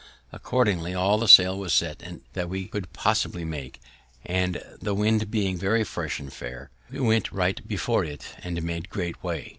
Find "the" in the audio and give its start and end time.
1.19-1.27, 4.81-4.95